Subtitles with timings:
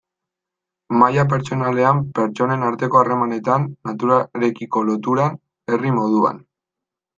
[1.01, 5.39] Maila pertsonalean, pertsonen arteko harremanetan, naturarekiko loturan,
[5.75, 6.45] herri moduan...